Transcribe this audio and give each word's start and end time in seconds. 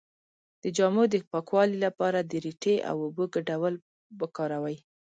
د 0.63 0.65
جامو 0.77 1.03
د 1.13 1.15
پاکوالي 1.31 1.77
لپاره 1.85 2.19
د 2.21 2.31
ریټې 2.45 2.75
او 2.89 2.95
اوبو 3.05 3.23
ګډول 3.35 3.75
وکاروئ 4.19 4.77